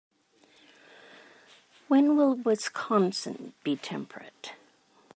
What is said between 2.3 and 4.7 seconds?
Wisconsin be temperate?